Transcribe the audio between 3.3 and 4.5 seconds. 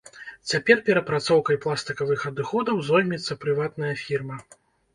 прыватная фірма.